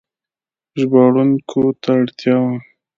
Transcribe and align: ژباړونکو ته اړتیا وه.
ژباړونکو 0.79 1.61
ته 1.81 1.89
اړتیا 1.99 2.35
وه. 2.43 2.55